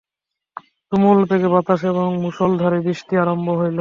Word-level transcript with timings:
তুমুলবেগে 0.91 1.49
বাতাস 1.53 1.81
এবং 1.83 2.07
মুষলধারে 2.21 2.79
বৃষ্টি 2.85 3.13
আরম্ভ 3.17 3.47
হইল। 3.51 3.69